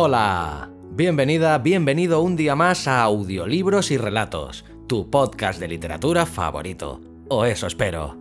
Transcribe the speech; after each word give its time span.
Hola, 0.00 0.70
bienvenida, 0.92 1.58
bienvenido 1.58 2.20
un 2.20 2.36
día 2.36 2.54
más 2.54 2.86
a 2.86 3.02
Audiolibros 3.02 3.90
y 3.90 3.96
Relatos, 3.96 4.64
tu 4.86 5.10
podcast 5.10 5.58
de 5.58 5.66
literatura 5.66 6.24
favorito. 6.24 7.00
O 7.28 7.44
eso 7.44 7.66
espero. 7.66 8.16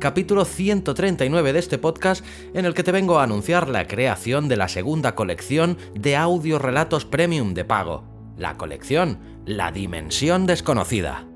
Capítulo 0.00 0.44
139 0.44 1.52
de 1.52 1.58
este 1.60 1.78
podcast 1.78 2.26
en 2.52 2.64
el 2.64 2.74
que 2.74 2.82
te 2.82 2.90
vengo 2.90 3.20
a 3.20 3.22
anunciar 3.22 3.68
la 3.68 3.86
creación 3.86 4.48
de 4.48 4.56
la 4.56 4.66
segunda 4.66 5.14
colección 5.14 5.78
de 5.94 6.16
audio 6.16 6.58
relatos 6.58 7.04
premium 7.04 7.54
de 7.54 7.64
pago. 7.64 8.02
La 8.36 8.56
colección 8.56 9.20
La 9.46 9.70
Dimensión 9.70 10.46
Desconocida. 10.46 11.31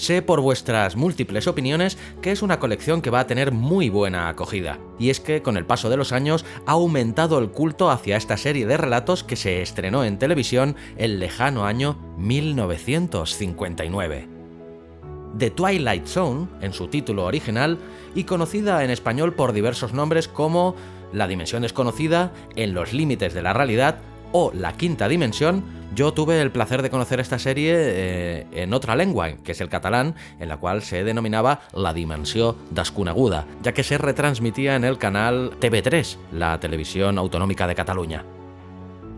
Sé 0.00 0.22
por 0.22 0.40
vuestras 0.40 0.96
múltiples 0.96 1.46
opiniones 1.46 1.98
que 2.22 2.32
es 2.32 2.40
una 2.40 2.58
colección 2.58 3.02
que 3.02 3.10
va 3.10 3.20
a 3.20 3.26
tener 3.26 3.52
muy 3.52 3.90
buena 3.90 4.30
acogida, 4.30 4.78
y 4.98 5.10
es 5.10 5.20
que 5.20 5.42
con 5.42 5.58
el 5.58 5.66
paso 5.66 5.90
de 5.90 5.98
los 5.98 6.12
años 6.12 6.46
ha 6.64 6.72
aumentado 6.72 7.38
el 7.38 7.50
culto 7.50 7.90
hacia 7.90 8.16
esta 8.16 8.38
serie 8.38 8.64
de 8.64 8.78
relatos 8.78 9.24
que 9.24 9.36
se 9.36 9.60
estrenó 9.60 10.02
en 10.02 10.18
televisión 10.18 10.74
el 10.96 11.18
lejano 11.18 11.66
año 11.66 11.98
1959. 12.16 14.26
The 15.36 15.50
Twilight 15.50 16.06
Zone, 16.06 16.48
en 16.62 16.72
su 16.72 16.88
título 16.88 17.26
original, 17.26 17.76
y 18.14 18.24
conocida 18.24 18.82
en 18.82 18.88
español 18.88 19.34
por 19.34 19.52
diversos 19.52 19.92
nombres 19.92 20.28
como 20.28 20.76
La 21.12 21.28
Dimensión 21.28 21.60
Desconocida, 21.60 22.32
En 22.56 22.72
los 22.72 22.94
Límites 22.94 23.34
de 23.34 23.42
la 23.42 23.52
Realidad 23.52 24.00
o 24.32 24.52
La 24.54 24.72
Quinta 24.74 25.08
Dimensión, 25.08 25.64
yo 25.94 26.12
tuve 26.12 26.40
el 26.40 26.52
placer 26.52 26.82
de 26.82 26.90
conocer 26.90 27.20
esta 27.20 27.38
serie 27.38 27.74
eh, 27.76 28.46
en 28.52 28.72
otra 28.72 28.94
lengua, 28.94 29.32
que 29.42 29.52
es 29.52 29.60
el 29.60 29.68
catalán, 29.68 30.14
en 30.38 30.48
la 30.48 30.56
cual 30.56 30.82
se 30.82 31.02
denominaba 31.02 31.62
La 31.72 31.92
Dimensió 31.92 32.56
Desconeguda, 32.70 33.46
ya 33.62 33.72
que 33.72 33.82
se 33.82 33.98
retransmitía 33.98 34.76
en 34.76 34.84
el 34.84 34.98
canal 34.98 35.52
TV3, 35.60 36.16
la 36.32 36.60
televisión 36.60 37.18
autonómica 37.18 37.66
de 37.66 37.74
Cataluña. 37.74 38.24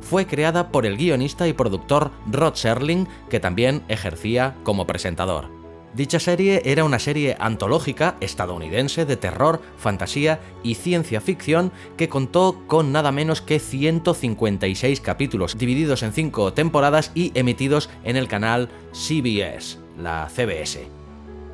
Fue 0.00 0.27
creada 0.27 0.70
por 0.70 0.86
el 0.86 0.96
guionista 0.96 1.46
y 1.46 1.52
productor 1.52 2.10
Rod 2.30 2.55
Serling, 2.55 3.06
que 3.28 3.38
también 3.38 3.83
ejercía 3.88 4.56
como 4.64 4.86
presentador. 4.86 5.61
Dicha 5.94 6.18
serie 6.20 6.62
era 6.64 6.84
una 6.84 6.98
serie 6.98 7.36
antológica 7.38 8.16
estadounidense 8.20 9.04
de 9.04 9.18
terror, 9.18 9.60
fantasía 9.76 10.40
y 10.62 10.76
ciencia 10.76 11.20
ficción 11.20 11.70
que 11.98 12.08
contó 12.08 12.62
con 12.66 12.92
nada 12.92 13.12
menos 13.12 13.42
que 13.42 13.58
156 13.58 15.00
capítulos 15.00 15.58
divididos 15.58 16.02
en 16.02 16.12
5 16.12 16.54
temporadas 16.54 17.12
y 17.14 17.30
emitidos 17.34 17.90
en 18.04 18.16
el 18.16 18.26
canal 18.26 18.70
CBS, 18.92 19.78
la 19.98 20.30
CBS. 20.30 21.02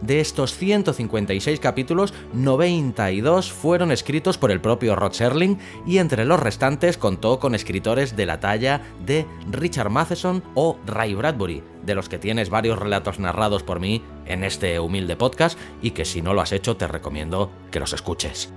De 0.00 0.20
estos 0.20 0.54
156 0.54 1.58
capítulos, 1.58 2.14
92 2.32 3.52
fueron 3.52 3.90
escritos 3.90 4.38
por 4.38 4.50
el 4.50 4.60
propio 4.60 4.94
Rod 4.94 5.12
Serling 5.12 5.58
y 5.86 5.98
entre 5.98 6.24
los 6.24 6.38
restantes 6.40 6.96
contó 6.96 7.40
con 7.40 7.54
escritores 7.54 8.16
de 8.16 8.26
la 8.26 8.38
talla 8.38 8.82
de 9.04 9.26
Richard 9.50 9.90
Matheson 9.90 10.42
o 10.54 10.78
Ray 10.86 11.14
Bradbury, 11.14 11.62
de 11.84 11.94
los 11.94 12.08
que 12.08 12.18
tienes 12.18 12.48
varios 12.48 12.78
relatos 12.78 13.18
narrados 13.18 13.62
por 13.62 13.80
mí 13.80 14.02
en 14.26 14.44
este 14.44 14.78
humilde 14.78 15.16
podcast 15.16 15.58
y 15.82 15.90
que 15.90 16.04
si 16.04 16.22
no 16.22 16.32
lo 16.32 16.42
has 16.42 16.52
hecho 16.52 16.76
te 16.76 16.86
recomiendo 16.86 17.50
que 17.70 17.80
los 17.80 17.92
escuches. 17.92 18.52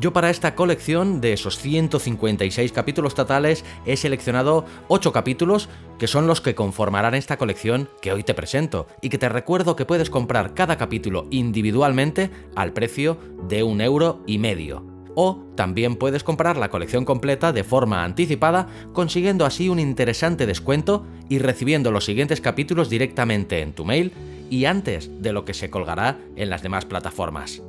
Yo 0.00 0.14
para 0.14 0.30
esta 0.30 0.54
colección 0.54 1.20
de 1.20 1.34
esos 1.34 1.58
156 1.58 2.72
capítulos 2.72 3.14
totales 3.14 3.66
he 3.84 3.98
seleccionado 3.98 4.64
8 4.88 5.12
capítulos 5.12 5.68
que 5.98 6.06
son 6.06 6.26
los 6.26 6.40
que 6.40 6.54
conformarán 6.54 7.14
esta 7.14 7.36
colección 7.36 7.90
que 8.00 8.10
hoy 8.10 8.24
te 8.24 8.32
presento 8.32 8.86
y 9.02 9.10
que 9.10 9.18
te 9.18 9.28
recuerdo 9.28 9.76
que 9.76 9.84
puedes 9.84 10.08
comprar 10.08 10.54
cada 10.54 10.78
capítulo 10.78 11.26
individualmente 11.30 12.30
al 12.56 12.72
precio 12.72 13.18
de 13.46 13.62
un 13.62 13.82
euro 13.82 14.22
y 14.26 14.38
medio. 14.38 14.86
O 15.16 15.44
también 15.54 15.96
puedes 15.96 16.24
comprar 16.24 16.56
la 16.56 16.70
colección 16.70 17.04
completa 17.04 17.52
de 17.52 17.64
forma 17.64 18.02
anticipada, 18.02 18.68
consiguiendo 18.94 19.44
así 19.44 19.68
un 19.68 19.78
interesante 19.78 20.46
descuento 20.46 21.04
y 21.28 21.40
recibiendo 21.40 21.90
los 21.90 22.06
siguientes 22.06 22.40
capítulos 22.40 22.88
directamente 22.88 23.60
en 23.60 23.74
tu 23.74 23.84
mail 23.84 24.12
y 24.48 24.64
antes 24.64 25.10
de 25.20 25.34
lo 25.34 25.44
que 25.44 25.52
se 25.52 25.68
colgará 25.68 26.16
en 26.36 26.48
las 26.48 26.62
demás 26.62 26.86
plataformas. 26.86 27.60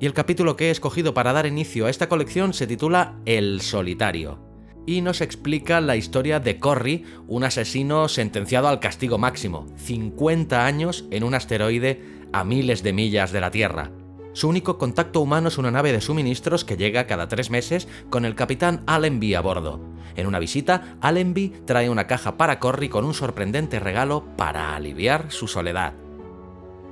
Y 0.00 0.06
el 0.06 0.14
capítulo 0.14 0.56
que 0.56 0.68
he 0.68 0.70
escogido 0.70 1.12
para 1.12 1.32
dar 1.32 1.46
inicio 1.46 1.86
a 1.86 1.90
esta 1.90 2.08
colección 2.08 2.54
se 2.54 2.68
titula 2.68 3.16
El 3.26 3.60
Solitario. 3.60 4.38
Y 4.86 5.00
nos 5.00 5.20
explica 5.20 5.80
la 5.80 5.96
historia 5.96 6.38
de 6.38 6.60
Corry, 6.60 7.04
un 7.26 7.42
asesino 7.42 8.08
sentenciado 8.08 8.68
al 8.68 8.78
castigo 8.78 9.18
máximo, 9.18 9.66
50 9.76 10.64
años 10.64 11.04
en 11.10 11.24
un 11.24 11.34
asteroide 11.34 12.00
a 12.32 12.44
miles 12.44 12.84
de 12.84 12.92
millas 12.92 13.32
de 13.32 13.40
la 13.40 13.50
Tierra. 13.50 13.90
Su 14.34 14.48
único 14.48 14.78
contacto 14.78 15.20
humano 15.20 15.48
es 15.48 15.58
una 15.58 15.72
nave 15.72 15.90
de 15.90 16.00
suministros 16.00 16.64
que 16.64 16.76
llega 16.76 17.08
cada 17.08 17.26
tres 17.26 17.50
meses 17.50 17.88
con 18.08 18.24
el 18.24 18.36
capitán 18.36 18.84
Allenby 18.86 19.34
a 19.34 19.40
bordo. 19.40 19.80
En 20.14 20.28
una 20.28 20.38
visita, 20.38 20.96
Allenby 21.00 21.54
trae 21.66 21.90
una 21.90 22.06
caja 22.06 22.36
para 22.36 22.60
Corry 22.60 22.88
con 22.88 23.04
un 23.04 23.14
sorprendente 23.14 23.80
regalo 23.80 24.24
para 24.36 24.76
aliviar 24.76 25.32
su 25.32 25.48
soledad 25.48 25.94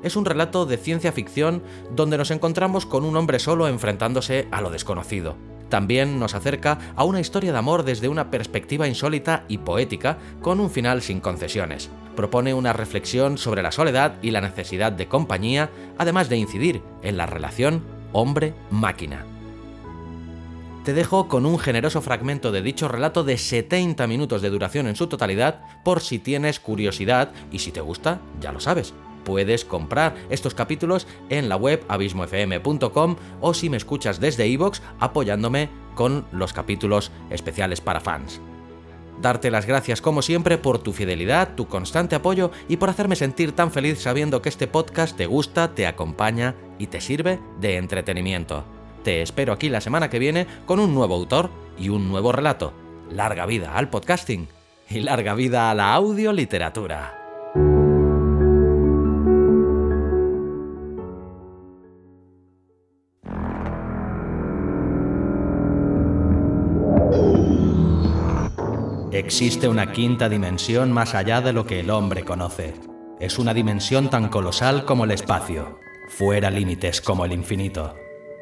es 0.02 0.16
un 0.16 0.24
relato 0.24 0.66
de 0.66 0.76
ciencia 0.76 1.12
ficción 1.12 1.62
donde 1.94 2.18
nos 2.18 2.30
encontramos 2.30 2.86
con 2.86 3.04
un 3.04 3.16
hombre 3.16 3.38
solo 3.38 3.68
enfrentándose 3.68 4.48
a 4.50 4.60
lo 4.60 4.70
desconocido. 4.70 5.36
También 5.68 6.20
nos 6.20 6.34
acerca 6.34 6.78
a 6.94 7.04
una 7.04 7.20
historia 7.20 7.52
de 7.52 7.58
amor 7.58 7.84
desde 7.84 8.08
una 8.08 8.30
perspectiva 8.30 8.86
insólita 8.86 9.44
y 9.48 9.58
poética, 9.58 10.18
con 10.40 10.60
un 10.60 10.70
final 10.70 11.02
sin 11.02 11.20
concesiones. 11.20 11.90
Propone 12.14 12.54
una 12.54 12.72
reflexión 12.72 13.36
sobre 13.36 13.62
la 13.62 13.72
soledad 13.72 14.14
y 14.22 14.30
la 14.30 14.40
necesidad 14.40 14.92
de 14.92 15.08
compañía, 15.08 15.70
además 15.98 16.28
de 16.28 16.36
incidir 16.36 16.82
en 17.02 17.16
la 17.16 17.26
relación 17.26 17.82
hombre-máquina. 18.12 19.26
Te 20.84 20.94
dejo 20.94 21.26
con 21.26 21.46
un 21.46 21.58
generoso 21.58 22.00
fragmento 22.00 22.52
de 22.52 22.62
dicho 22.62 22.86
relato 22.86 23.24
de 23.24 23.36
70 23.36 24.06
minutos 24.06 24.40
de 24.40 24.50
duración 24.50 24.86
en 24.86 24.94
su 24.94 25.08
totalidad, 25.08 25.62
por 25.84 26.00
si 26.00 26.20
tienes 26.20 26.60
curiosidad 26.60 27.32
y 27.50 27.58
si 27.58 27.72
te 27.72 27.80
gusta, 27.80 28.20
ya 28.40 28.52
lo 28.52 28.60
sabes 28.60 28.94
puedes 29.26 29.64
comprar 29.64 30.14
estos 30.30 30.54
capítulos 30.54 31.06
en 31.28 31.50
la 31.50 31.56
web 31.56 31.84
abismofm.com 31.88 33.16
o 33.40 33.52
si 33.52 33.68
me 33.68 33.76
escuchas 33.76 34.20
desde 34.20 34.46
iVoox 34.46 34.80
apoyándome 35.00 35.68
con 35.96 36.24
los 36.30 36.52
capítulos 36.52 37.10
especiales 37.28 37.80
para 37.80 38.00
fans. 38.00 38.40
Darte 39.20 39.50
las 39.50 39.66
gracias 39.66 40.00
como 40.00 40.22
siempre 40.22 40.58
por 40.58 40.78
tu 40.78 40.92
fidelidad, 40.92 41.54
tu 41.56 41.66
constante 41.66 42.14
apoyo 42.14 42.52
y 42.68 42.76
por 42.76 42.88
hacerme 42.88 43.16
sentir 43.16 43.52
tan 43.52 43.72
feliz 43.72 44.00
sabiendo 44.00 44.40
que 44.42 44.48
este 44.48 44.68
podcast 44.68 45.16
te 45.16 45.26
gusta, 45.26 45.74
te 45.74 45.86
acompaña 45.86 46.54
y 46.78 46.86
te 46.86 47.00
sirve 47.00 47.40
de 47.60 47.78
entretenimiento. 47.78 48.64
Te 49.02 49.22
espero 49.22 49.52
aquí 49.52 49.68
la 49.68 49.80
semana 49.80 50.08
que 50.08 50.18
viene 50.18 50.46
con 50.66 50.78
un 50.78 50.94
nuevo 50.94 51.14
autor 51.14 51.50
y 51.78 51.88
un 51.88 52.08
nuevo 52.08 52.30
relato. 52.30 52.72
Larga 53.10 53.46
vida 53.46 53.76
al 53.76 53.88
podcasting 53.90 54.48
y 54.88 55.00
larga 55.00 55.34
vida 55.34 55.70
a 55.70 55.74
la 55.74 55.94
audioliteratura. 55.94 57.25
Existe 69.16 69.66
una 69.66 69.92
quinta 69.92 70.28
dimensión 70.28 70.92
más 70.92 71.14
allá 71.14 71.40
de 71.40 71.54
lo 71.54 71.64
que 71.64 71.80
el 71.80 71.88
hombre 71.88 72.22
conoce. 72.22 72.74
Es 73.18 73.38
una 73.38 73.54
dimensión 73.54 74.10
tan 74.10 74.28
colosal 74.28 74.84
como 74.84 75.04
el 75.04 75.10
espacio, 75.10 75.80
fuera 76.10 76.50
límites 76.50 77.00
como 77.00 77.24
el 77.24 77.32
infinito. 77.32 77.94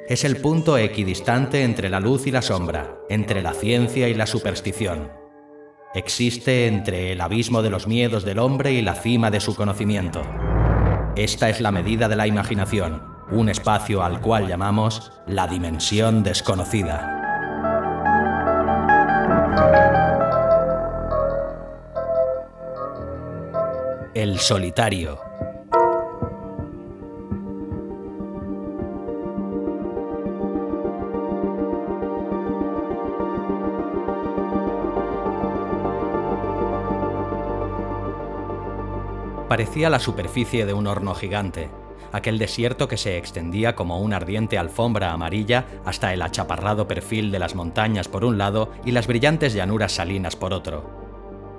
Es 0.09 0.25
el 0.25 0.38
punto 0.38 0.76
equidistante 0.76 1.62
entre 1.62 1.88
la 1.88 2.00
luz 2.00 2.26
y 2.26 2.32
la 2.32 2.43
sombra, 2.43 2.99
entre 3.09 3.41
la 3.41 3.53
ciencia 3.53 4.09
y 4.09 4.15
la 4.15 4.26
superstición. 4.26 5.12
Existe 5.94 6.67
entre 6.67 7.12
el 7.12 7.21
abismo 7.21 7.62
de 7.62 7.71
los 7.71 7.87
miedos 7.87 8.25
del 8.25 8.41
hombre 8.41 8.73
y 8.73 8.82
la 8.82 8.97
cima 8.97 9.31
de 9.31 9.38
su 9.38 9.55
conocimiento. 9.55 10.23
Esta 11.15 11.50
es 11.50 11.61
la 11.61 11.71
medida 11.71 12.09
de 12.09 12.17
la 12.17 12.26
imaginación, 12.26 13.00
un 13.31 13.49
espacio 13.49 14.03
al 14.03 14.21
cual 14.21 14.49
llamamos 14.49 15.12
la 15.29 15.47
dimensión 15.47 16.25
desconocida. 16.25 17.13
El 24.25 24.38
solitario. 24.38 25.21
Parecía 39.47 39.91
la 39.91 39.99
superficie 39.99 40.65
de 40.65 40.73
un 40.73 40.87
horno 40.87 41.15
gigante, 41.15 41.69
aquel 42.11 42.38
desierto 42.38 42.88
que 42.88 42.97
se 42.97 43.19
extendía 43.19 43.75
como 43.75 44.00
una 44.00 44.17
ardiente 44.17 44.56
alfombra 44.56 45.12
amarilla 45.12 45.67
hasta 45.85 46.15
el 46.15 46.23
achaparrado 46.23 46.88
perfil 46.88 47.31
de 47.31 47.41
las 47.41 47.55
montañas 47.55 48.09
por 48.09 48.25
un 48.25 48.38
lado 48.38 48.73
y 48.87 48.93
las 48.93 49.06
brillantes 49.06 49.53
llanuras 49.53 49.93
salinas 49.93 50.35
por 50.35 50.55
otro. 50.55 50.94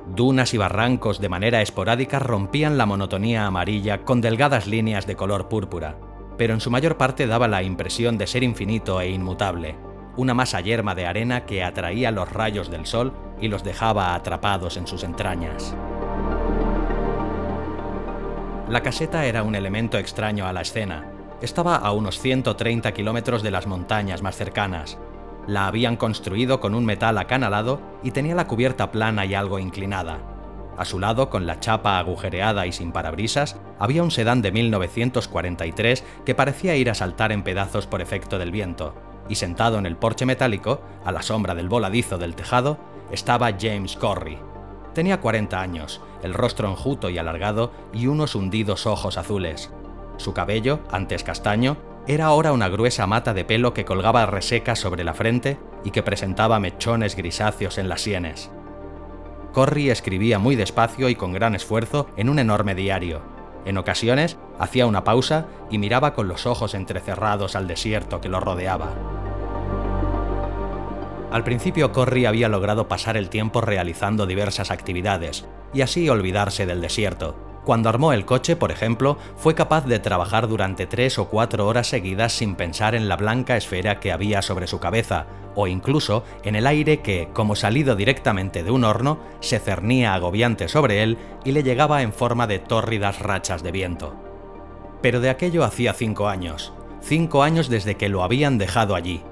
Dunas 0.07 0.53
y 0.53 0.57
barrancos 0.57 1.19
de 1.19 1.29
manera 1.29 1.61
esporádica 1.61 2.19
rompían 2.19 2.77
la 2.77 2.85
monotonía 2.85 3.47
amarilla 3.47 4.03
con 4.03 4.21
delgadas 4.21 4.67
líneas 4.67 5.07
de 5.07 5.15
color 5.15 5.49
púrpura, 5.49 5.97
pero 6.37 6.53
en 6.53 6.61
su 6.61 6.69
mayor 6.69 6.97
parte 6.97 7.25
daba 7.25 7.47
la 7.47 7.63
impresión 7.63 8.17
de 8.17 8.27
ser 8.27 8.43
infinito 8.43 9.01
e 9.01 9.09
inmutable, 9.09 9.75
una 10.15 10.35
masa 10.35 10.61
yerma 10.61 10.93
de 10.93 11.07
arena 11.07 11.45
que 11.45 11.63
atraía 11.63 12.11
los 12.11 12.31
rayos 12.31 12.69
del 12.69 12.85
sol 12.85 13.13
y 13.41 13.47
los 13.47 13.63
dejaba 13.63 14.13
atrapados 14.13 14.77
en 14.77 14.85
sus 14.85 15.03
entrañas. 15.03 15.75
La 18.69 18.81
caseta 18.81 19.25
era 19.25 19.43
un 19.43 19.55
elemento 19.55 19.97
extraño 19.97 20.47
a 20.47 20.53
la 20.53 20.61
escena. 20.61 21.11
Estaba 21.41 21.75
a 21.75 21.91
unos 21.91 22.19
130 22.19 22.91
kilómetros 22.93 23.43
de 23.43 23.51
las 23.51 23.67
montañas 23.67 24.21
más 24.21 24.35
cercanas. 24.35 24.97
La 25.47 25.67
habían 25.67 25.97
construido 25.97 26.59
con 26.59 26.73
un 26.75 26.85
metal 26.85 27.17
acanalado 27.17 27.79
y 28.03 28.11
tenía 28.11 28.35
la 28.35 28.47
cubierta 28.47 28.91
plana 28.91 29.25
y 29.25 29.33
algo 29.33 29.59
inclinada. 29.59 30.19
A 30.77 30.85
su 30.85 30.99
lado, 30.99 31.29
con 31.29 31.45
la 31.45 31.59
chapa 31.59 31.99
agujereada 31.99 32.67
y 32.67 32.71
sin 32.71 32.91
parabrisas, 32.91 33.59
había 33.79 34.03
un 34.03 34.11
sedán 34.11 34.41
de 34.41 34.51
1943 34.51 36.03
que 36.25 36.35
parecía 36.35 36.75
ir 36.75 36.89
a 36.89 36.95
saltar 36.95 37.31
en 37.31 37.43
pedazos 37.43 37.87
por 37.87 38.01
efecto 38.01 38.37
del 38.37 38.51
viento, 38.51 38.93
y 39.29 39.35
sentado 39.35 39.77
en 39.77 39.85
el 39.85 39.95
porche 39.95 40.25
metálico, 40.25 40.81
a 41.05 41.11
la 41.11 41.21
sombra 41.21 41.55
del 41.55 41.69
voladizo 41.69 42.17
del 42.17 42.35
tejado, 42.35 42.77
estaba 43.11 43.53
James 43.57 43.95
Corry, 43.95 44.37
Tenía 44.95 45.19
40 45.19 45.59
años, 45.59 45.99
el 46.23 46.33
rostro 46.33 46.69
enjuto 46.69 47.09
y 47.09 47.17
alargado 47.17 47.73
y 47.91 48.07
unos 48.07 48.33
hundidos 48.33 48.85
ojos 48.85 49.17
azules. 49.17 49.69
Su 50.15 50.33
cabello, 50.33 50.79
antes 50.89 51.25
castaño, 51.25 51.75
era 52.07 52.25
ahora 52.25 52.51
una 52.51 52.69
gruesa 52.69 53.07
mata 53.07 53.33
de 53.33 53.45
pelo 53.45 53.73
que 53.73 53.85
colgaba 53.85 54.25
reseca 54.25 54.75
sobre 54.75 55.03
la 55.03 55.13
frente 55.13 55.57
y 55.83 55.91
que 55.91 56.03
presentaba 56.03 56.59
mechones 56.59 57.15
grisáceos 57.15 57.77
en 57.77 57.89
las 57.89 58.01
sienes. 58.01 58.51
Corry 59.53 59.89
escribía 59.89 60.37
muy 60.37 60.55
despacio 60.55 61.09
y 61.09 61.15
con 61.15 61.33
gran 61.33 61.55
esfuerzo 61.55 62.07
en 62.17 62.29
un 62.29 62.39
enorme 62.39 62.75
diario. 62.75 63.21
En 63.65 63.77
ocasiones 63.77 64.37
hacía 64.59 64.85
una 64.85 65.03
pausa 65.03 65.47
y 65.71 65.79
miraba 65.79 66.13
con 66.13 66.27
los 66.27 66.45
ojos 66.45 66.75
entrecerrados 66.75 67.55
al 67.55 67.67
desierto 67.67 68.21
que 68.21 68.29
lo 68.29 68.39
rodeaba. 68.39 68.93
Al 71.31 71.43
principio 71.43 71.91
Corry 71.91 72.27
había 72.27 72.49
logrado 72.49 72.87
pasar 72.87 73.17
el 73.17 73.29
tiempo 73.29 73.61
realizando 73.61 74.27
diversas 74.27 74.71
actividades, 74.71 75.45
y 75.73 75.81
así 75.81 76.07
olvidarse 76.07 76.65
del 76.65 76.81
desierto. 76.81 77.35
Cuando 77.65 77.89
armó 77.89 78.13
el 78.13 78.25
coche, 78.25 78.55
por 78.55 78.71
ejemplo, 78.71 79.17
fue 79.37 79.55
capaz 79.55 79.85
de 79.87 79.97
trabajar 79.97 80.47
durante 80.47 80.85
tres 80.85 81.17
o 81.17 81.29
cuatro 81.29 81.65
horas 81.65 81.87
seguidas 81.87 82.31
sin 82.31 82.53
pensar 82.53 82.93
en 82.93 83.09
la 83.09 83.17
blanca 83.17 83.57
esfera 83.57 83.99
que 83.99 84.11
había 84.11 84.43
sobre 84.43 84.67
su 84.67 84.79
cabeza, 84.79 85.25
o 85.55 85.65
incluso 85.65 86.23
en 86.43 86.55
el 86.55 86.67
aire 86.67 87.01
que, 87.01 87.29
como 87.33 87.55
salido 87.55 87.95
directamente 87.95 88.63
de 88.63 88.69
un 88.69 88.83
horno, 88.83 89.19
se 89.39 89.57
cernía 89.57 90.13
agobiante 90.13 90.67
sobre 90.67 91.01
él 91.01 91.17
y 91.43 91.53
le 91.53 91.63
llegaba 91.63 92.03
en 92.03 92.13
forma 92.13 92.45
de 92.45 92.59
tórridas 92.59 93.19
rachas 93.19 93.63
de 93.63 93.71
viento. 93.71 94.13
Pero 95.01 95.19
de 95.19 95.31
aquello 95.31 95.63
hacía 95.63 95.93
cinco 95.93 96.27
años, 96.27 96.71
cinco 97.01 97.41
años 97.41 97.67
desde 97.67 97.95
que 97.95 98.09
lo 98.09 98.21
habían 98.21 98.59
dejado 98.59 98.93
allí, 98.93 99.23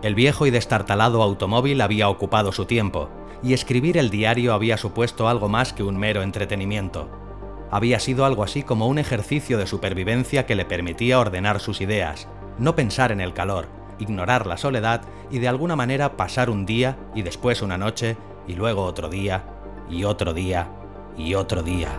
el 0.00 0.14
viejo 0.14 0.46
y 0.46 0.50
destartalado 0.50 1.24
automóvil 1.24 1.80
había 1.80 2.08
ocupado 2.08 2.52
su 2.52 2.66
tiempo, 2.66 3.08
y 3.42 3.52
escribir 3.52 3.98
el 3.98 4.10
diario 4.10 4.54
había 4.54 4.76
supuesto 4.76 5.28
algo 5.28 5.48
más 5.48 5.72
que 5.72 5.82
un 5.82 5.98
mero 5.98 6.22
entretenimiento. 6.22 7.27
Había 7.70 8.00
sido 8.00 8.24
algo 8.24 8.42
así 8.42 8.62
como 8.62 8.86
un 8.86 8.98
ejercicio 8.98 9.58
de 9.58 9.66
supervivencia 9.66 10.46
que 10.46 10.54
le 10.54 10.64
permitía 10.64 11.18
ordenar 11.18 11.60
sus 11.60 11.80
ideas, 11.80 12.26
no 12.58 12.74
pensar 12.74 13.12
en 13.12 13.20
el 13.20 13.34
calor, 13.34 13.68
ignorar 13.98 14.46
la 14.46 14.56
soledad 14.56 15.02
y 15.30 15.38
de 15.38 15.48
alguna 15.48 15.76
manera 15.76 16.16
pasar 16.16 16.48
un 16.48 16.64
día 16.64 16.96
y 17.14 17.22
después 17.22 17.60
una 17.60 17.76
noche 17.76 18.16
y 18.46 18.54
luego 18.54 18.84
otro 18.84 19.08
día 19.08 19.44
y 19.90 20.04
otro 20.04 20.32
día 20.32 20.70
y 21.16 21.34
otro 21.34 21.62
día. 21.62 21.90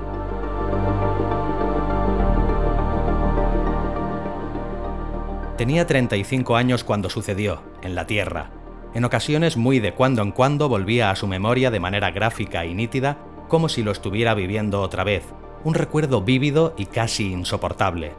Tenía 5.57 5.86
35 5.86 6.56
años 6.56 6.83
cuando 6.83 7.10
sucedió, 7.10 7.62
en 7.83 7.94
la 7.94 8.07
Tierra. 8.07 8.50
En 8.94 9.04
ocasiones 9.04 9.57
muy 9.57 9.80
de 9.80 9.94
cuando 9.94 10.22
en 10.22 10.31
cuando 10.31 10.69
volvía 10.69 11.12
a 11.12 11.15
su 11.15 11.27
memoria 11.27 11.69
de 11.69 11.81
manera 11.81 12.12
gráfica 12.12 12.65
y 12.65 12.74
nítida, 12.74 13.18
como 13.50 13.68
si 13.68 13.83
lo 13.83 13.92
estuviera 13.92 14.33
viviendo 14.36 14.81
otra 14.81 15.04
vez, 15.04 15.24
un 15.64 15.74
recuerdo 15.74 16.22
vívido 16.22 16.74
y 16.78 16.86
casi 16.86 17.32
insoportable. 17.32 18.14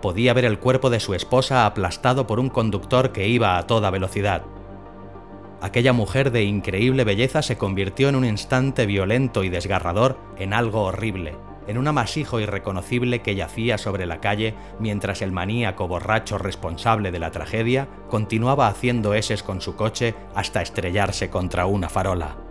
Podía 0.00 0.32
ver 0.32 0.44
el 0.44 0.58
cuerpo 0.58 0.90
de 0.90 1.00
su 1.00 1.14
esposa 1.14 1.66
aplastado 1.66 2.26
por 2.26 2.38
un 2.38 2.50
conductor 2.50 3.12
que 3.12 3.28
iba 3.28 3.58
a 3.58 3.66
toda 3.66 3.90
velocidad. 3.90 4.42
Aquella 5.60 5.92
mujer 5.92 6.30
de 6.30 6.44
increíble 6.44 7.02
belleza 7.02 7.42
se 7.42 7.58
convirtió 7.58 8.08
en 8.08 8.14
un 8.14 8.24
instante 8.24 8.86
violento 8.86 9.42
y 9.42 9.48
desgarrador 9.48 10.16
en 10.36 10.52
algo 10.52 10.84
horrible, 10.84 11.34
en 11.66 11.78
un 11.78 11.88
amasijo 11.88 12.38
irreconocible 12.38 13.22
que 13.22 13.34
yacía 13.34 13.76
sobre 13.76 14.06
la 14.06 14.20
calle 14.20 14.54
mientras 14.78 15.20
el 15.20 15.32
maníaco 15.32 15.88
borracho 15.88 16.38
responsable 16.38 17.10
de 17.10 17.18
la 17.18 17.32
tragedia 17.32 17.88
continuaba 18.08 18.68
haciendo 18.68 19.14
eses 19.14 19.42
con 19.42 19.60
su 19.60 19.74
coche 19.74 20.14
hasta 20.34 20.62
estrellarse 20.62 21.28
contra 21.28 21.66
una 21.66 21.88
farola. 21.88 22.47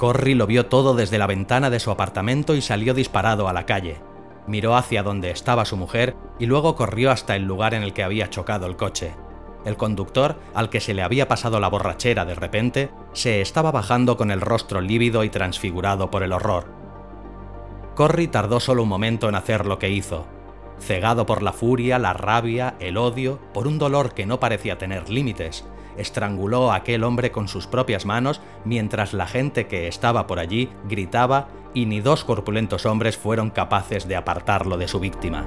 Corry 0.00 0.32
lo 0.32 0.46
vio 0.46 0.64
todo 0.64 0.94
desde 0.94 1.18
la 1.18 1.26
ventana 1.26 1.68
de 1.68 1.78
su 1.78 1.90
apartamento 1.90 2.54
y 2.54 2.62
salió 2.62 2.94
disparado 2.94 3.48
a 3.48 3.52
la 3.52 3.66
calle. 3.66 4.00
Miró 4.46 4.74
hacia 4.74 5.02
donde 5.02 5.30
estaba 5.30 5.66
su 5.66 5.76
mujer 5.76 6.16
y 6.38 6.46
luego 6.46 6.74
corrió 6.74 7.10
hasta 7.10 7.36
el 7.36 7.42
lugar 7.42 7.74
en 7.74 7.82
el 7.82 7.92
que 7.92 8.02
había 8.02 8.30
chocado 8.30 8.64
el 8.64 8.76
coche. 8.76 9.12
El 9.66 9.76
conductor, 9.76 10.40
al 10.54 10.70
que 10.70 10.80
se 10.80 10.94
le 10.94 11.02
había 11.02 11.28
pasado 11.28 11.60
la 11.60 11.68
borrachera 11.68 12.24
de 12.24 12.34
repente, 12.34 12.90
se 13.12 13.42
estaba 13.42 13.72
bajando 13.72 14.16
con 14.16 14.30
el 14.30 14.40
rostro 14.40 14.80
lívido 14.80 15.22
y 15.22 15.28
transfigurado 15.28 16.10
por 16.10 16.22
el 16.22 16.32
horror. 16.32 16.64
Corry 17.94 18.26
tardó 18.26 18.58
solo 18.58 18.84
un 18.84 18.88
momento 18.88 19.28
en 19.28 19.34
hacer 19.34 19.66
lo 19.66 19.78
que 19.78 19.90
hizo. 19.90 20.24
Cegado 20.78 21.26
por 21.26 21.42
la 21.42 21.52
furia, 21.52 21.98
la 21.98 22.14
rabia, 22.14 22.74
el 22.80 22.96
odio, 22.96 23.38
por 23.52 23.66
un 23.66 23.78
dolor 23.78 24.14
que 24.14 24.24
no 24.24 24.40
parecía 24.40 24.78
tener 24.78 25.10
límites, 25.10 25.66
estranguló 25.96 26.70
a 26.70 26.76
aquel 26.76 27.04
hombre 27.04 27.30
con 27.30 27.48
sus 27.48 27.66
propias 27.66 28.06
manos 28.06 28.40
mientras 28.64 29.12
la 29.14 29.26
gente 29.26 29.66
que 29.66 29.88
estaba 29.88 30.26
por 30.26 30.38
allí 30.38 30.68
gritaba 30.88 31.48
y 31.74 31.86
ni 31.86 32.00
dos 32.00 32.24
corpulentos 32.24 32.86
hombres 32.86 33.16
fueron 33.16 33.50
capaces 33.50 34.08
de 34.08 34.16
apartarlo 34.16 34.76
de 34.76 34.88
su 34.88 35.00
víctima. 35.00 35.46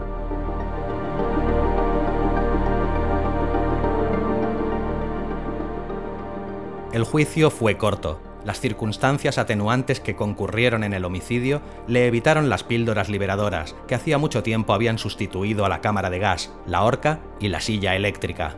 El 6.94 7.04
juicio 7.04 7.50
fue 7.50 7.78
corto, 7.78 8.20
las 8.46 8.60
circunstancias 8.60 9.38
atenuantes 9.38 10.00
que 10.00 10.16
concurrieron 10.16 10.84
en 10.84 10.94
el 10.94 11.06
homicidio 11.06 11.62
le 11.88 12.08
evitaron 12.08 12.50
las 12.50 12.64
píldoras 12.64 13.10
liberadoras, 13.10 13.76
que 13.88 13.96
hacía 13.96 14.18
mucho 14.18 14.44
tiempo 14.44 14.74
habían 14.74 14.98
sustituido 14.98 15.66
a 15.66 15.70
la 15.70 15.82
cámara 15.82 16.10
de 16.10 16.20
gas, 16.20 16.54
la 16.68 16.84
horca 16.84 17.22
y 17.40 17.48
la 17.48 17.62
silla 17.62 17.96
eléctrica. 17.96 18.58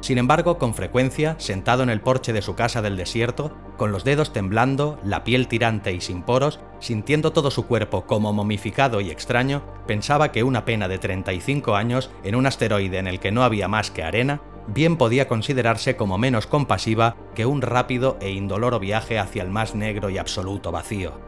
Sin 0.00 0.18
embargo, 0.18 0.58
con 0.58 0.74
frecuencia, 0.74 1.34
sentado 1.38 1.82
en 1.82 1.90
el 1.90 2.00
porche 2.00 2.32
de 2.32 2.42
su 2.42 2.54
casa 2.54 2.82
del 2.82 2.96
desierto, 2.96 3.56
con 3.76 3.92
los 3.92 4.04
dedos 4.04 4.32
temblando, 4.32 4.98
la 5.04 5.24
piel 5.24 5.48
tirante 5.48 5.92
y 5.92 6.00
sin 6.00 6.22
poros, 6.22 6.60
sintiendo 6.78 7.32
todo 7.32 7.50
su 7.50 7.66
cuerpo 7.66 8.06
como 8.06 8.32
momificado 8.32 9.00
y 9.00 9.10
extraño, 9.10 9.62
pensaba 9.86 10.30
que 10.32 10.44
una 10.44 10.64
pena 10.64 10.88
de 10.88 10.98
35 10.98 11.74
años 11.74 12.10
en 12.22 12.36
un 12.36 12.46
asteroide 12.46 12.98
en 12.98 13.06
el 13.06 13.20
que 13.20 13.32
no 13.32 13.42
había 13.42 13.68
más 13.68 13.90
que 13.90 14.02
arena 14.02 14.40
bien 14.68 14.96
podía 14.96 15.28
considerarse 15.28 15.96
como 15.96 16.18
menos 16.18 16.46
compasiva 16.46 17.16
que 17.34 17.46
un 17.46 17.62
rápido 17.62 18.18
e 18.20 18.30
indoloro 18.30 18.78
viaje 18.78 19.18
hacia 19.18 19.42
el 19.42 19.50
más 19.50 19.74
negro 19.74 20.10
y 20.10 20.18
absoluto 20.18 20.70
vacío. 20.70 21.27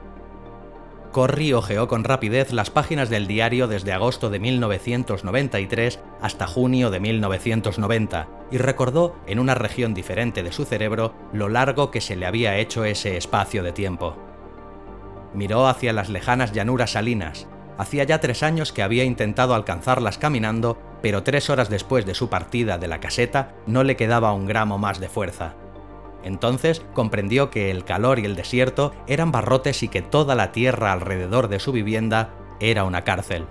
Corry 1.13 1.53
hojeó 1.53 1.89
con 1.89 2.05
rapidez 2.05 2.53
las 2.53 2.71
páginas 2.71 3.11
del 3.11 3.27
diario 3.27 3.67
desde 3.67 3.93
agosto 3.93 4.31
de 4.31 4.39
1993 4.39 5.99
hasta 6.21 6.47
junio 6.47 6.91
de 6.91 7.01
1990 7.01 8.29
y 8.53 8.59
recordó 8.59 9.17
en 9.27 9.41
una 9.41 9.55
región 9.55 9.93
diferente 9.93 10.43
de 10.43 10.53
su 10.53 10.65
cerebro 10.65 11.15
lo 11.33 11.49
largo 11.49 11.91
que 11.91 12.01
se 12.01 12.15
le 12.15 12.27
había 12.27 12.59
hecho 12.59 12.85
ese 12.85 13.17
espacio 13.17 13.63
de 13.63 13.73
tiempo. 13.73 14.17
Miró 15.35 15.67
hacia 15.67 15.93
las 15.93 16.09
lejanas 16.09 16.53
llanuras 16.53 16.93
salinas. 16.93 17.49
Hacía 17.77 18.05
ya 18.05 18.21
tres 18.21 18.43
años 18.43 18.73
que 18.73 18.83
había 18.83 19.05
intentado 19.05 19.55
alcanzarlas 19.55 20.19
caminando 20.19 20.79
pero 21.03 21.23
tres 21.23 21.51
horas 21.51 21.71
después 21.71 22.07
de 22.07 22.15
su 22.15 22.29
partida 22.29 22.79
de 22.79 22.89
la 22.89 23.01
caseta 23.01 23.55
no 23.67 23.85
le 23.85 23.97
quedaba 23.97 24.33
un 24.33 24.47
gramo 24.47 24.79
más 24.79 25.01
de 25.01 25.09
fuerza. 25.09 25.55
Entonces 26.23 26.83
comprendió 26.93 27.51
que 27.51 27.71
el 27.71 27.85
calor 27.85 28.19
y 28.19 28.25
el 28.25 28.37
desierto 28.37 28.93
eran 29.07 29.33
barrotes 29.33 29.83
y 29.83 29.89
que 29.89 30.03
toda 30.03 30.35
la 30.35 30.53
tierra 30.53 30.93
alrededor 30.93 31.49
de 31.49 31.61
su 31.61 31.73
vivienda 31.73 32.31
era 32.61 32.85
una 32.85 33.03
cárcel. 33.05 33.47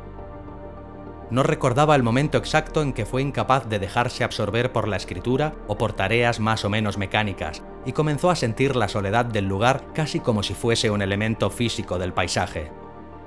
No 1.32 1.44
recordaba 1.44 1.96
el 1.96 2.02
momento 2.02 2.40
exacto 2.40 2.82
en 2.82 2.92
que 2.92 3.06
fue 3.06 3.22
incapaz 3.22 3.70
de 3.70 3.78
dejarse 3.78 4.24
absorber 4.24 4.72
por 4.72 4.88
la 4.88 4.98
escritura 4.98 5.54
o 5.68 5.78
por 5.78 5.94
tareas 5.94 6.40
más 6.40 6.66
o 6.66 6.70
menos 6.70 6.98
mecánicas, 6.98 7.62
y 7.86 7.92
comenzó 7.92 8.32
a 8.32 8.36
sentir 8.36 8.76
la 8.76 8.88
soledad 8.88 9.26
del 9.26 9.48
lugar 9.48 9.84
casi 9.94 10.20
como 10.20 10.42
si 10.42 10.56
fuese 10.56 10.90
un 10.90 11.04
elemento 11.04 11.52
físico 11.52 12.00
del 12.00 12.14
paisaje. 12.14 12.72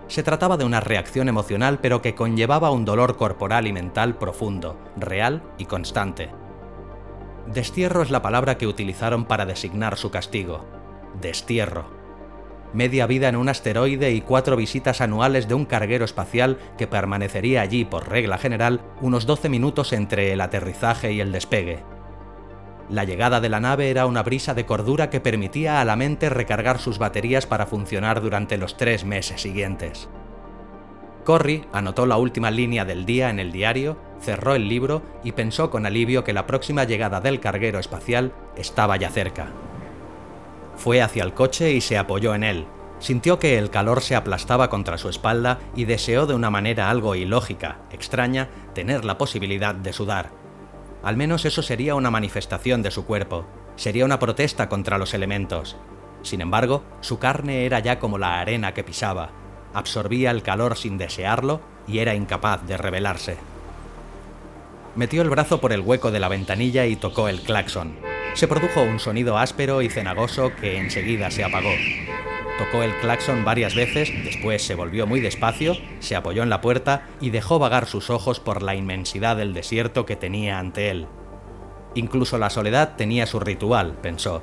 Se 0.08 0.24
trataba 0.24 0.56
de 0.56 0.64
una 0.64 0.80
reacción 0.80 1.28
emocional 1.28 1.78
pero 1.80 2.02
que 2.02 2.16
conllevaba 2.16 2.72
un 2.72 2.84
dolor 2.84 3.16
corporal 3.16 3.68
y 3.68 3.72
mental 3.72 4.18
profundo, 4.18 4.76
real 4.96 5.42
y 5.56 5.66
constante. 5.66 6.30
Destierro 7.46 8.02
es 8.02 8.10
la 8.10 8.22
palabra 8.22 8.56
que 8.56 8.66
utilizaron 8.66 9.24
para 9.24 9.46
designar 9.46 9.96
su 9.96 10.10
castigo. 10.10 10.64
Destierro. 11.20 11.90
Media 12.72 13.06
vida 13.06 13.28
en 13.28 13.36
un 13.36 13.48
asteroide 13.48 14.12
y 14.12 14.22
cuatro 14.22 14.56
visitas 14.56 15.00
anuales 15.00 15.48
de 15.48 15.54
un 15.54 15.66
carguero 15.66 16.04
espacial 16.04 16.58
que 16.78 16.86
permanecería 16.86 17.60
allí 17.60 17.84
por 17.84 18.08
regla 18.08 18.38
general 18.38 18.80
unos 19.00 19.26
12 19.26 19.48
minutos 19.48 19.92
entre 19.92 20.32
el 20.32 20.40
aterrizaje 20.40 21.12
y 21.12 21.20
el 21.20 21.32
despegue. 21.32 21.80
La 22.88 23.04
llegada 23.04 23.40
de 23.40 23.48
la 23.48 23.60
nave 23.60 23.90
era 23.90 24.06
una 24.06 24.22
brisa 24.22 24.54
de 24.54 24.64
cordura 24.64 25.10
que 25.10 25.20
permitía 25.20 25.80
a 25.80 25.84
la 25.84 25.96
mente 25.96 26.30
recargar 26.30 26.78
sus 26.78 26.98
baterías 26.98 27.46
para 27.46 27.66
funcionar 27.66 28.20
durante 28.22 28.56
los 28.56 28.76
tres 28.76 29.04
meses 29.04 29.42
siguientes. 29.42 30.08
Corry 31.24 31.64
anotó 31.72 32.06
la 32.06 32.16
última 32.16 32.50
línea 32.50 32.84
del 32.84 33.06
día 33.06 33.30
en 33.30 33.38
el 33.38 33.52
diario, 33.52 33.96
cerró 34.20 34.54
el 34.54 34.68
libro 34.68 35.02
y 35.24 35.32
pensó 35.32 35.70
con 35.70 35.86
alivio 35.86 36.24
que 36.24 36.32
la 36.32 36.46
próxima 36.46 36.84
llegada 36.84 37.20
del 37.20 37.40
carguero 37.40 37.78
espacial 37.78 38.32
estaba 38.56 38.96
ya 38.96 39.10
cerca. 39.10 39.48
Fue 40.76 41.00
hacia 41.00 41.22
el 41.22 41.34
coche 41.34 41.72
y 41.72 41.80
se 41.80 41.98
apoyó 41.98 42.34
en 42.34 42.44
él. 42.44 42.66
Sintió 42.98 43.38
que 43.38 43.58
el 43.58 43.70
calor 43.70 44.00
se 44.00 44.14
aplastaba 44.14 44.70
contra 44.70 44.98
su 44.98 45.08
espalda 45.08 45.58
y 45.74 45.84
deseó 45.84 46.26
de 46.26 46.34
una 46.34 46.50
manera 46.50 46.88
algo 46.88 47.14
ilógica, 47.14 47.78
extraña, 47.90 48.48
tener 48.74 49.04
la 49.04 49.18
posibilidad 49.18 49.74
de 49.74 49.92
sudar 49.92 50.42
al 51.02 51.16
menos 51.16 51.44
eso 51.44 51.62
sería 51.62 51.94
una 51.94 52.10
manifestación 52.10 52.82
de 52.82 52.90
su 52.90 53.04
cuerpo, 53.04 53.44
sería 53.76 54.04
una 54.04 54.18
protesta 54.18 54.68
contra 54.68 54.98
los 54.98 55.14
elementos. 55.14 55.76
Sin 56.22 56.40
embargo, 56.40 56.84
su 57.00 57.18
carne 57.18 57.66
era 57.66 57.80
ya 57.80 57.98
como 57.98 58.18
la 58.18 58.40
arena 58.40 58.72
que 58.72 58.84
pisaba, 58.84 59.30
absorbía 59.74 60.30
el 60.30 60.42
calor 60.42 60.76
sin 60.76 60.98
desearlo 60.98 61.60
y 61.86 61.98
era 61.98 62.14
incapaz 62.14 62.66
de 62.66 62.76
rebelarse. 62.76 63.36
Metió 64.94 65.22
el 65.22 65.30
brazo 65.30 65.60
por 65.60 65.72
el 65.72 65.80
hueco 65.80 66.10
de 66.10 66.20
la 66.20 66.28
ventanilla 66.28 66.86
y 66.86 66.96
tocó 66.96 67.28
el 67.28 67.40
claxon. 67.40 67.96
Se 68.34 68.48
produjo 68.48 68.82
un 68.82 68.98
sonido 68.98 69.38
áspero 69.38 69.82
y 69.82 69.88
cenagoso 69.88 70.52
que 70.60 70.78
enseguida 70.78 71.30
se 71.30 71.44
apagó. 71.44 71.72
Tocó 72.58 72.82
el 72.82 72.94
claxon 73.00 73.44
varias 73.44 73.74
veces, 73.74 74.12
después 74.24 74.62
se 74.62 74.74
volvió 74.74 75.06
muy 75.06 75.20
despacio, 75.20 75.76
se 76.00 76.14
apoyó 76.14 76.42
en 76.42 76.50
la 76.50 76.60
puerta 76.60 77.08
y 77.20 77.30
dejó 77.30 77.58
vagar 77.58 77.86
sus 77.86 78.10
ojos 78.10 78.40
por 78.40 78.62
la 78.62 78.74
inmensidad 78.74 79.36
del 79.36 79.54
desierto 79.54 80.04
que 80.04 80.16
tenía 80.16 80.58
ante 80.58 80.90
él. 80.90 81.06
Incluso 81.94 82.38
la 82.38 82.50
soledad 82.50 82.96
tenía 82.96 83.26
su 83.26 83.40
ritual, 83.40 83.94
pensó. 84.02 84.42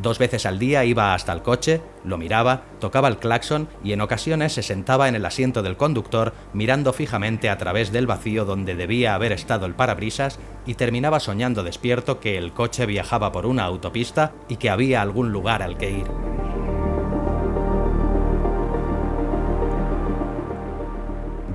Dos 0.00 0.18
veces 0.18 0.46
al 0.46 0.58
día 0.58 0.84
iba 0.84 1.14
hasta 1.14 1.32
el 1.32 1.42
coche, 1.42 1.80
lo 2.04 2.18
miraba, 2.18 2.62
tocaba 2.78 3.08
el 3.08 3.18
claxon 3.18 3.68
y 3.82 3.92
en 3.92 4.00
ocasiones 4.00 4.52
se 4.52 4.62
sentaba 4.62 5.08
en 5.08 5.16
el 5.16 5.24
asiento 5.24 5.62
del 5.62 5.76
conductor 5.76 6.32
mirando 6.52 6.92
fijamente 6.92 7.50
a 7.50 7.58
través 7.58 7.90
del 7.90 8.06
vacío 8.06 8.44
donde 8.44 8.76
debía 8.76 9.14
haber 9.14 9.32
estado 9.32 9.66
el 9.66 9.74
parabrisas 9.74 10.38
y 10.66 10.74
terminaba 10.74 11.18
soñando 11.18 11.64
despierto 11.64 12.20
que 12.20 12.38
el 12.38 12.52
coche 12.52 12.86
viajaba 12.86 13.32
por 13.32 13.44
una 13.46 13.64
autopista 13.64 14.32
y 14.48 14.56
que 14.56 14.70
había 14.70 15.02
algún 15.02 15.32
lugar 15.32 15.62
al 15.62 15.76
que 15.76 15.90
ir. 15.90 16.06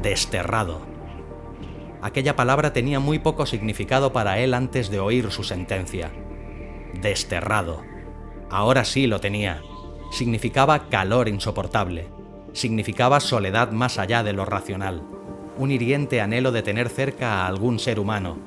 desterrado. 0.03 0.81
Aquella 2.01 2.35
palabra 2.35 2.73
tenía 2.73 2.99
muy 2.99 3.17
poco 3.17 3.45
significado 3.45 4.13
para 4.13 4.37
él 4.39 4.53
antes 4.53 4.91
de 4.91 4.99
oír 4.99 5.31
su 5.31 5.43
sentencia. 5.43 6.11
Desterrado. 7.01 7.92
Ahora 8.53 8.85
sí 8.85 9.07
lo 9.07 9.19
tenía. 9.19 9.61
Significaba 10.11 10.87
calor 10.87 11.27
insoportable. 11.27 12.07
Significaba 12.53 13.19
soledad 13.19 13.71
más 13.71 13.97
allá 13.97 14.23
de 14.23 14.33
lo 14.33 14.45
racional. 14.45 15.03
Un 15.57 15.71
hiriente 15.71 16.21
anhelo 16.21 16.51
de 16.51 16.61
tener 16.61 16.89
cerca 16.89 17.41
a 17.41 17.47
algún 17.47 17.79
ser 17.79 17.99
humano. 17.99 18.37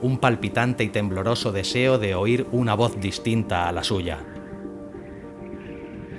Un 0.00 0.18
palpitante 0.18 0.82
y 0.82 0.88
tembloroso 0.88 1.52
deseo 1.52 1.98
de 1.98 2.14
oír 2.14 2.46
una 2.50 2.74
voz 2.74 2.98
distinta 2.98 3.68
a 3.68 3.72
la 3.72 3.84
suya. 3.84 4.24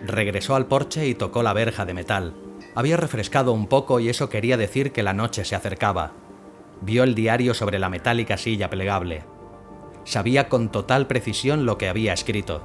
Regresó 0.05 0.55
al 0.55 0.67
porche 0.67 1.07
y 1.07 1.15
tocó 1.15 1.43
la 1.43 1.53
verja 1.53 1.85
de 1.85 1.93
metal 1.93 2.35
había 2.75 2.97
refrescado 2.97 3.53
un 3.53 3.67
poco 3.67 3.99
y 3.99 4.09
eso 4.09 4.29
quería 4.29 4.57
decir 4.57 4.91
que 4.91 5.03
la 5.03 5.13
noche 5.13 5.45
se 5.45 5.55
acercaba. 5.55 6.13
Vio 6.81 7.03
el 7.03 7.15
diario 7.15 7.53
sobre 7.53 7.79
la 7.79 7.89
metálica 7.89 8.37
silla 8.37 8.69
plegable. 8.69 9.23
Sabía 10.05 10.49
con 10.49 10.69
total 10.69 11.07
precisión 11.07 11.65
lo 11.65 11.77
que 11.77 11.87
había 11.87 12.13
escrito. 12.13 12.61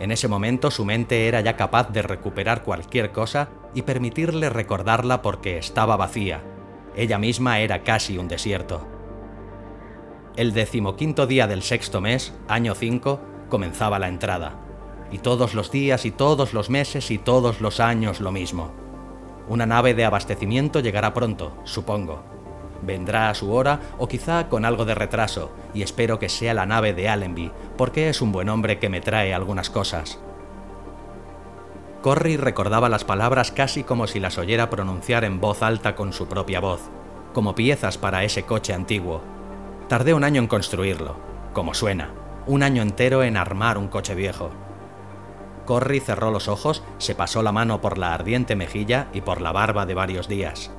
En 0.00 0.12
ese 0.12 0.28
momento 0.28 0.70
su 0.70 0.84
mente 0.84 1.26
era 1.26 1.40
ya 1.40 1.56
capaz 1.56 1.90
de 1.90 2.02
recuperar 2.02 2.62
cualquier 2.62 3.10
cosa 3.10 3.48
y 3.74 3.82
permitirle 3.82 4.48
recordarla 4.48 5.22
porque 5.22 5.58
estaba 5.58 5.96
vacía. 5.96 6.42
Ella 6.94 7.18
misma 7.18 7.58
era 7.60 7.82
casi 7.82 8.16
un 8.18 8.28
desierto. 8.28 8.86
El 10.36 10.52
decimoquinto 10.52 11.26
día 11.26 11.48
del 11.48 11.62
sexto 11.62 12.00
mes, 12.00 12.32
año 12.46 12.74
5, 12.74 13.20
comenzaba 13.48 13.98
la 13.98 14.08
entrada. 14.08 14.54
Y 15.10 15.18
todos 15.18 15.54
los 15.54 15.72
días 15.72 16.04
y 16.04 16.12
todos 16.12 16.54
los 16.54 16.70
meses 16.70 17.10
y 17.10 17.18
todos 17.18 17.60
los 17.60 17.80
años 17.80 18.20
lo 18.20 18.30
mismo. 18.30 18.70
Una 19.48 19.66
nave 19.66 19.94
de 19.94 20.04
abastecimiento 20.04 20.80
llegará 20.80 21.12
pronto, 21.14 21.56
supongo. 21.64 22.22
Vendrá 22.82 23.30
a 23.30 23.34
su 23.34 23.52
hora 23.52 23.80
o 23.98 24.08
quizá 24.08 24.48
con 24.48 24.64
algo 24.64 24.84
de 24.84 24.94
retraso, 24.94 25.50
y 25.74 25.82
espero 25.82 26.18
que 26.18 26.28
sea 26.28 26.54
la 26.54 26.66
nave 26.66 26.94
de 26.94 27.08
Allenby, 27.08 27.50
porque 27.76 28.08
es 28.08 28.22
un 28.22 28.32
buen 28.32 28.48
hombre 28.48 28.78
que 28.78 28.88
me 28.88 29.00
trae 29.00 29.34
algunas 29.34 29.70
cosas. 29.70 30.18
Corry 32.02 32.36
recordaba 32.36 32.88
las 32.88 33.04
palabras 33.04 33.50
casi 33.50 33.82
como 33.82 34.06
si 34.06 34.20
las 34.20 34.38
oyera 34.38 34.70
pronunciar 34.70 35.24
en 35.24 35.40
voz 35.40 35.62
alta 35.62 35.96
con 35.96 36.12
su 36.12 36.28
propia 36.28 36.60
voz, 36.60 36.80
como 37.32 37.54
piezas 37.56 37.98
para 37.98 38.22
ese 38.22 38.44
coche 38.44 38.72
antiguo. 38.72 39.20
Tardé 39.88 40.14
un 40.14 40.22
año 40.22 40.40
en 40.40 40.46
construirlo, 40.46 41.16
como 41.52 41.74
suena, 41.74 42.10
un 42.46 42.62
año 42.62 42.82
entero 42.82 43.24
en 43.24 43.36
armar 43.36 43.78
un 43.78 43.88
coche 43.88 44.14
viejo. 44.14 44.50
Corry 45.66 46.00
cerró 46.00 46.30
los 46.30 46.46
ojos, 46.48 46.84
se 46.98 47.14
pasó 47.14 47.42
la 47.42 47.52
mano 47.52 47.80
por 47.80 47.98
la 47.98 48.14
ardiente 48.14 48.54
mejilla 48.54 49.08
y 49.12 49.20
por 49.20 49.40
la 49.40 49.52
barba 49.52 49.84
de 49.84 49.94
varios 49.94 50.28
días. 50.28 50.70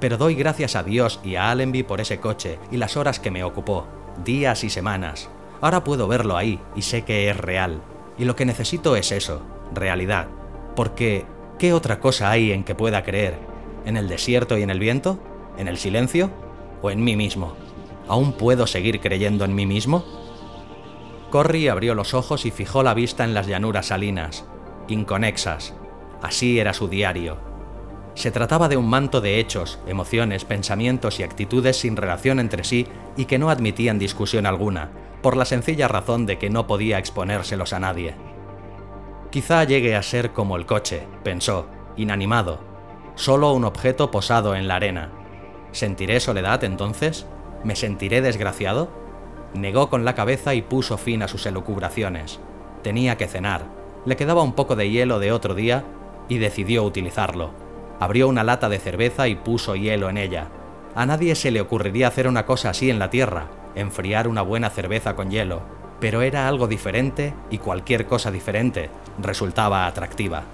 Pero 0.00 0.18
doy 0.18 0.34
gracias 0.34 0.76
a 0.76 0.82
Dios 0.82 1.20
y 1.24 1.36
a 1.36 1.50
Allenby 1.50 1.82
por 1.82 2.00
ese 2.00 2.18
coche 2.18 2.58
y 2.70 2.76
las 2.76 2.96
horas 2.96 3.18
que 3.18 3.30
me 3.30 3.44
ocupó, 3.44 3.86
días 4.24 4.64
y 4.64 4.70
semanas. 4.70 5.30
Ahora 5.60 5.84
puedo 5.84 6.06
verlo 6.06 6.36
ahí 6.36 6.60
y 6.74 6.82
sé 6.82 7.02
que 7.02 7.30
es 7.30 7.36
real. 7.36 7.80
Y 8.18 8.24
lo 8.24 8.36
que 8.36 8.44
necesito 8.44 8.96
es 8.96 9.12
eso, 9.12 9.42
realidad. 9.74 10.28
Porque, 10.74 11.24
¿qué 11.58 11.72
otra 11.72 11.98
cosa 12.00 12.30
hay 12.30 12.52
en 12.52 12.64
que 12.64 12.74
pueda 12.74 13.02
creer? 13.02 13.38
¿En 13.84 13.96
el 13.96 14.08
desierto 14.08 14.58
y 14.58 14.62
en 14.62 14.70
el 14.70 14.78
viento? 14.78 15.18
¿En 15.56 15.68
el 15.68 15.78
silencio? 15.78 16.30
¿O 16.82 16.90
en 16.90 17.02
mí 17.02 17.16
mismo? 17.16 17.56
¿Aún 18.08 18.32
puedo 18.34 18.66
seguir 18.66 19.00
creyendo 19.00 19.44
en 19.44 19.54
mí 19.54 19.66
mismo? 19.66 20.04
Corry 21.30 21.68
abrió 21.68 21.94
los 21.94 22.14
ojos 22.14 22.46
y 22.46 22.50
fijó 22.50 22.82
la 22.82 22.94
vista 22.94 23.24
en 23.24 23.34
las 23.34 23.46
llanuras 23.46 23.86
salinas, 23.86 24.44
inconexas. 24.88 25.74
Así 26.22 26.58
era 26.60 26.72
su 26.72 26.88
diario. 26.88 27.55
Se 28.16 28.30
trataba 28.30 28.70
de 28.70 28.78
un 28.78 28.88
manto 28.88 29.20
de 29.20 29.38
hechos, 29.38 29.78
emociones, 29.86 30.46
pensamientos 30.46 31.20
y 31.20 31.22
actitudes 31.22 31.76
sin 31.76 31.96
relación 31.96 32.40
entre 32.40 32.64
sí 32.64 32.86
y 33.14 33.26
que 33.26 33.38
no 33.38 33.50
admitían 33.50 33.98
discusión 33.98 34.46
alguna, 34.46 34.88
por 35.20 35.36
la 35.36 35.44
sencilla 35.44 35.86
razón 35.86 36.24
de 36.24 36.38
que 36.38 36.48
no 36.48 36.66
podía 36.66 36.98
exponérselos 36.98 37.74
a 37.74 37.78
nadie. 37.78 38.14
Quizá 39.30 39.64
llegue 39.64 39.94
a 39.96 40.02
ser 40.02 40.32
como 40.32 40.56
el 40.56 40.64
coche, 40.64 41.06
pensó, 41.24 41.66
inanimado, 41.98 42.60
solo 43.16 43.52
un 43.52 43.66
objeto 43.66 44.10
posado 44.10 44.54
en 44.54 44.66
la 44.66 44.76
arena. 44.76 45.12
¿Sentiré 45.72 46.18
soledad 46.18 46.64
entonces? 46.64 47.26
¿Me 47.64 47.76
sentiré 47.76 48.22
desgraciado? 48.22 48.88
Negó 49.52 49.90
con 49.90 50.06
la 50.06 50.14
cabeza 50.14 50.54
y 50.54 50.62
puso 50.62 50.96
fin 50.96 51.22
a 51.22 51.28
sus 51.28 51.44
elucubraciones. 51.44 52.40
Tenía 52.82 53.18
que 53.18 53.28
cenar. 53.28 53.66
Le 54.06 54.16
quedaba 54.16 54.42
un 54.42 54.54
poco 54.54 54.74
de 54.74 54.88
hielo 54.88 55.18
de 55.18 55.32
otro 55.32 55.54
día 55.54 55.84
y 56.30 56.38
decidió 56.38 56.82
utilizarlo. 56.82 57.65
Abrió 57.98 58.28
una 58.28 58.44
lata 58.44 58.68
de 58.68 58.78
cerveza 58.78 59.28
y 59.28 59.36
puso 59.36 59.74
hielo 59.74 60.10
en 60.10 60.18
ella. 60.18 60.48
A 60.94 61.06
nadie 61.06 61.34
se 61.34 61.50
le 61.50 61.60
ocurriría 61.60 62.08
hacer 62.08 62.28
una 62.28 62.46
cosa 62.46 62.70
así 62.70 62.90
en 62.90 62.98
la 62.98 63.10
Tierra, 63.10 63.48
enfriar 63.74 64.28
una 64.28 64.42
buena 64.42 64.70
cerveza 64.70 65.14
con 65.16 65.30
hielo, 65.30 65.62
pero 66.00 66.22
era 66.22 66.48
algo 66.48 66.66
diferente 66.66 67.34
y 67.50 67.58
cualquier 67.58 68.06
cosa 68.06 68.30
diferente 68.30 68.90
resultaba 69.18 69.86
atractiva. 69.86 70.44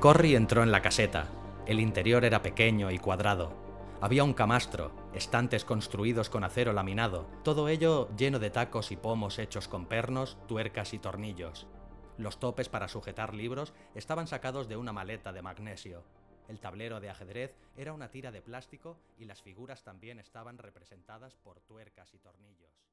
Corry 0.00 0.34
entró 0.34 0.62
en 0.62 0.72
la 0.72 0.82
caseta. 0.82 1.28
El 1.66 1.78
interior 1.78 2.24
era 2.24 2.42
pequeño 2.42 2.90
y 2.90 2.98
cuadrado. 2.98 3.52
Había 4.00 4.24
un 4.24 4.34
camastro, 4.34 4.90
estantes 5.14 5.64
construidos 5.64 6.28
con 6.28 6.42
acero 6.42 6.72
laminado, 6.72 7.26
todo 7.44 7.68
ello 7.68 8.08
lleno 8.16 8.40
de 8.40 8.50
tacos 8.50 8.90
y 8.90 8.96
pomos 8.96 9.38
hechos 9.38 9.68
con 9.68 9.86
pernos, 9.86 10.38
tuercas 10.48 10.92
y 10.92 10.98
tornillos. 10.98 11.68
Los 12.18 12.38
topes 12.38 12.68
para 12.68 12.88
sujetar 12.88 13.34
libros 13.34 13.72
estaban 13.94 14.26
sacados 14.26 14.68
de 14.68 14.76
una 14.76 14.92
maleta 14.92 15.32
de 15.32 15.42
magnesio. 15.42 16.04
El 16.48 16.60
tablero 16.60 17.00
de 17.00 17.08
ajedrez 17.08 17.56
era 17.76 17.94
una 17.94 18.10
tira 18.10 18.30
de 18.30 18.42
plástico 18.42 18.98
y 19.16 19.24
las 19.24 19.40
figuras 19.40 19.82
también 19.82 20.18
estaban 20.18 20.58
representadas 20.58 21.36
por 21.36 21.60
tuercas 21.60 22.12
y 22.12 22.18
tornillos. 22.18 22.91